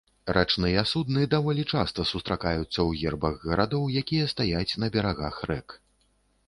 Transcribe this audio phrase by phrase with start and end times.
[0.35, 5.81] Рачныя судны даволі часта сустракаюцца ў гербах гарадоў, якія стаяць на берагах рэк.